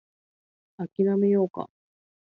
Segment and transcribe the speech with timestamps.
[0.79, 1.69] 諦めようか